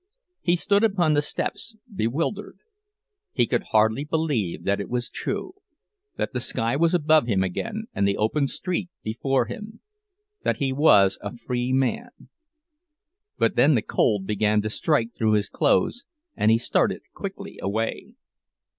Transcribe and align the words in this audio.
He 0.41 0.55
stood 0.55 0.83
upon 0.83 1.13
the 1.13 1.21
steps, 1.21 1.77
bewildered; 1.95 2.57
he 3.33 3.45
could 3.45 3.65
hardly 3.65 4.03
believe 4.03 4.63
that 4.63 4.81
it 4.81 4.89
was 4.89 5.11
true,—that 5.11 6.33
the 6.33 6.39
sky 6.39 6.75
was 6.75 6.95
above 6.95 7.27
him 7.27 7.43
again 7.43 7.83
and 7.93 8.07
the 8.07 8.17
open 8.17 8.47
street 8.47 8.89
before 9.03 9.45
him; 9.45 9.81
that 10.43 10.57
he 10.57 10.73
was 10.73 11.19
a 11.21 11.37
free 11.37 11.71
man. 11.71 12.29
But 13.37 13.55
then 13.55 13.75
the 13.75 13.83
cold 13.83 14.25
began 14.25 14.59
to 14.63 14.71
strike 14.71 15.13
through 15.13 15.33
his 15.33 15.49
clothes, 15.49 16.03
and 16.35 16.49
he 16.49 16.57
started 16.57 17.03
quickly 17.13 17.59
away. 17.61 18.15